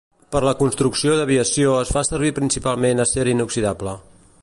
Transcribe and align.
Per 0.35 0.39
la 0.45 0.53
construcció 0.61 1.13
d'aviació 1.19 1.75
es 1.83 1.93
fa 1.99 2.05
servir 2.09 2.35
principalment 2.41 3.05
acer 3.09 3.31
inoxidable. 3.37 3.99